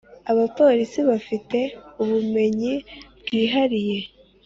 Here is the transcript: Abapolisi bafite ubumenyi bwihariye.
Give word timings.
Abapolisi 0.31 0.99
bafite 1.09 1.59
ubumenyi 2.01 2.73
bwihariye. 3.19 3.99